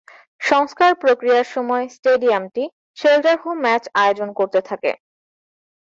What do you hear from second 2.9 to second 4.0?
shelter home match